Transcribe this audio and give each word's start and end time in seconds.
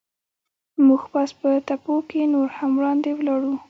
موږ 0.85 1.01
پاس 1.13 1.29
په 1.39 1.49
تپو 1.67 1.95
کې 2.09 2.21
نور 2.33 2.47
هم 2.57 2.71
وړاندې 2.77 3.09
ولاړو. 3.15 3.53